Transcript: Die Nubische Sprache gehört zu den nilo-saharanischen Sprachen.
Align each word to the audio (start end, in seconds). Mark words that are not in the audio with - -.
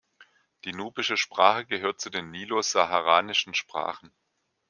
Die 0.65 0.73
Nubische 0.73 1.15
Sprache 1.15 1.63
gehört 1.63 2.01
zu 2.01 2.09
den 2.09 2.31
nilo-saharanischen 2.31 3.53
Sprachen. 3.53 4.11